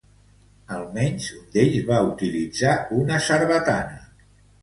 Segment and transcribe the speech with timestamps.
[0.77, 4.01] Almenys, un d'ells va utilitzar una sarbatana.